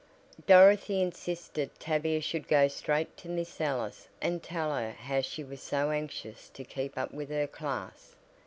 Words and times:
Dorothy 0.47 0.99
insisted 0.99 1.69
Tavia 1.79 2.21
should 2.21 2.47
go 2.47 2.67
straight 2.67 3.15
to 3.17 3.29
Miss 3.29 3.61
Ellis 3.61 4.07
and 4.19 4.41
tell 4.41 4.73
her 4.75 4.93
how 4.93 5.21
she 5.21 5.43
was 5.43 5.61
so 5.61 5.91
anxious 5.91 6.49
to 6.55 6.63
keep 6.63 6.97
up 6.97 7.13
with 7.13 7.29
her 7.29 7.45
class. 7.45 8.15